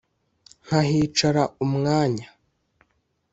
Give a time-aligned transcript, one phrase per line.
[0.63, 2.27] nkahicara umwanya.